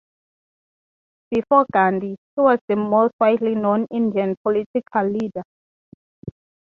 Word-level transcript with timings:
Before 1.29 1.67
Gandhi, 1.71 2.15
he 2.35 2.41
was 2.41 2.57
the 2.67 2.75
most 2.75 3.13
widely 3.19 3.53
known 3.53 3.85
Indian 3.91 4.35
political 4.43 5.03
leader. 5.07 5.43